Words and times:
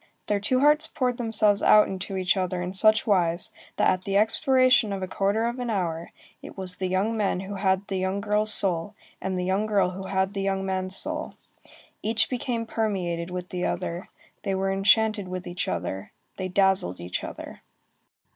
Their 0.25 0.39
two 0.39 0.61
hearts 0.61 0.87
poured 0.87 1.17
themselves 1.17 1.61
out 1.61 1.87
into 1.87 2.17
each 2.17 2.35
other 2.35 2.59
in 2.59 2.73
such 2.73 3.05
wise, 3.05 3.51
that 3.75 3.87
at 3.87 4.03
the 4.03 4.17
expiration 4.17 4.91
of 4.91 5.03
a 5.03 5.07
quarter 5.07 5.45
of 5.45 5.59
an 5.59 5.69
hour, 5.69 6.09
it 6.41 6.57
was 6.57 6.77
the 6.77 6.87
young 6.87 7.15
man 7.15 7.41
who 7.41 7.53
had 7.53 7.85
the 7.87 7.99
young 7.99 8.19
girl's 8.19 8.51
soul, 8.51 8.95
and 9.21 9.37
the 9.37 9.45
young 9.45 9.67
girl 9.67 9.91
who 9.91 10.07
had 10.07 10.33
the 10.33 10.41
young 10.41 10.65
man's 10.65 10.95
soul. 10.95 11.35
Each 12.01 12.31
became 12.31 12.65
permeated 12.65 13.29
with 13.29 13.49
the 13.49 13.63
other, 13.67 14.09
they 14.41 14.55
were 14.55 14.71
enchanted 14.71 15.27
with 15.27 15.45
each 15.45 15.67
other, 15.67 16.11
they 16.37 16.47
dazzled 16.47 16.99
each 16.99 17.23
other. 17.23 17.61